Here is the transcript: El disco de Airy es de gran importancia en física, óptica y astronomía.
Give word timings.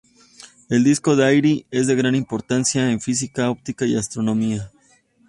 El 0.67 0.83
disco 0.83 1.15
de 1.15 1.23
Airy 1.25 1.67
es 1.69 1.85
de 1.85 1.93
gran 1.95 2.15
importancia 2.15 2.89
en 2.89 2.99
física, 3.01 3.51
óptica 3.51 3.85
y 3.85 3.95
astronomía. 3.95 4.71